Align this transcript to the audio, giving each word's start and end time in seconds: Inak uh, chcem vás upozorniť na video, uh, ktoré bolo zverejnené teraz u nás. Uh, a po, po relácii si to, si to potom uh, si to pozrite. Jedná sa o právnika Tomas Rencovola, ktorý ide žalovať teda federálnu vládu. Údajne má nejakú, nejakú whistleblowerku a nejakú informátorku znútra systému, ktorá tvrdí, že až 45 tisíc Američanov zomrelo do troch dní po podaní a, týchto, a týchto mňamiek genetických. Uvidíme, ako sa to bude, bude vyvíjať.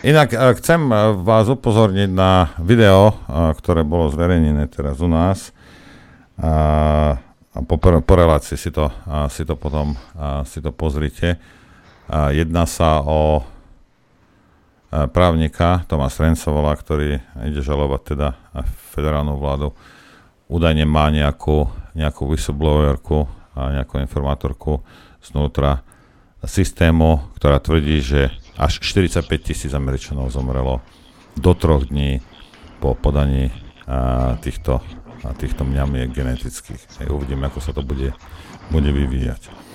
Inak 0.00 0.32
uh, 0.32 0.56
chcem 0.56 0.80
vás 1.20 1.44
upozorniť 1.52 2.08
na 2.08 2.56
video, 2.56 3.12
uh, 3.12 3.52
ktoré 3.52 3.84
bolo 3.84 4.08
zverejnené 4.08 4.64
teraz 4.72 4.96
u 5.04 5.08
nás. 5.12 5.52
Uh, 6.40 7.20
a 7.52 7.58
po, 7.68 7.76
po 7.76 8.14
relácii 8.16 8.56
si 8.56 8.72
to, 8.72 8.88
si 9.28 9.44
to 9.44 9.60
potom 9.60 9.92
uh, 10.16 10.40
si 10.48 10.64
to 10.64 10.72
pozrite. 10.72 11.36
Jedná 12.10 12.64
sa 12.64 13.04
o 13.04 13.44
právnika 14.90 15.84
Tomas 15.86 16.16
Rencovola, 16.16 16.74
ktorý 16.74 17.20
ide 17.46 17.60
žalovať 17.60 18.00
teda 18.02 18.28
federálnu 18.96 19.36
vládu. 19.36 19.76
Údajne 20.50 20.88
má 20.88 21.12
nejakú, 21.12 21.70
nejakú 21.94 22.26
whistleblowerku 22.26 23.30
a 23.54 23.78
nejakú 23.78 24.02
informátorku 24.02 24.82
znútra 25.22 25.86
systému, 26.42 27.30
ktorá 27.38 27.62
tvrdí, 27.62 28.02
že 28.02 28.34
až 28.58 28.80
45 28.80 29.42
tisíc 29.42 29.72
Američanov 29.74 30.32
zomrelo 30.32 30.80
do 31.36 31.54
troch 31.54 31.86
dní 31.86 32.20
po 32.80 32.94
podaní 32.94 33.52
a, 33.86 34.36
týchto, 34.40 34.80
a 35.24 35.30
týchto 35.36 35.64
mňamiek 35.64 36.10
genetických. 36.10 37.06
Uvidíme, 37.10 37.46
ako 37.46 37.60
sa 37.60 37.72
to 37.76 37.82
bude, 37.82 38.14
bude 38.70 38.90
vyvíjať. 38.90 39.69